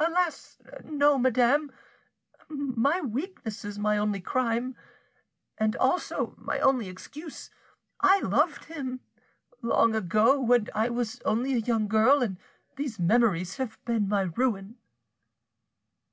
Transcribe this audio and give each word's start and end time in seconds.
"Alas! 0.00 0.60
no, 0.82 1.16
madame; 1.16 1.70
my 2.48 3.00
weakness 3.00 3.64
is 3.64 3.78
my 3.78 3.96
only 3.96 4.20
crime, 4.20 4.74
and 5.56 5.76
also 5.76 6.34
my 6.38 6.58
only 6.58 6.88
excuse. 6.88 7.50
I 8.00 8.18
loved 8.18 8.64
him, 8.64 8.98
long 9.62 9.94
ago, 9.94 10.40
when 10.40 10.70
I 10.74 10.88
was 10.88 11.20
only 11.24 11.54
a 11.54 11.58
young 11.58 11.86
girl, 11.86 12.20
and 12.20 12.36
these 12.74 12.98
memories 12.98 13.58
have 13.58 13.78
been 13.84 14.08
my 14.08 14.22
ruin." 14.22 14.76